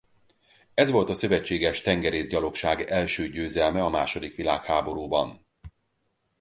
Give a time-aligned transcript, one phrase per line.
[0.73, 5.45] Ez volt a szövetséges tengerészgyalogság első győzelme a második világháborúban.